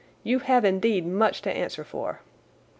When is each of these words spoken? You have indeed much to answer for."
You 0.23 0.39
have 0.39 0.65
indeed 0.65 1.05
much 1.05 1.43
to 1.43 1.51
answer 1.51 1.83
for." 1.83 2.21